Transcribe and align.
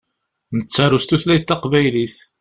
Nettaru 0.57 0.99
s 1.03 1.05
tutlayt 1.07 1.45
taqbaylit. 1.49 2.15